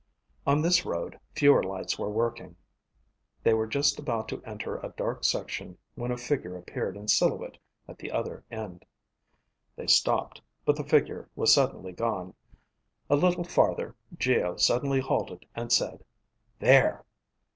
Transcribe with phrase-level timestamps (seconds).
[0.47, 2.55] On this road fewer lights were working.
[3.43, 7.59] They were just about to enter a dark section when a figure appeared in silhouette
[7.87, 8.83] at the other end.
[9.75, 12.33] They stopped, but the figure was suddenly gone.
[13.11, 16.03] A little farther, Geo suddenly halted and said,
[16.57, 17.05] "There!"